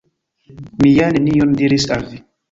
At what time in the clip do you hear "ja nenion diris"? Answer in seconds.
0.93-1.85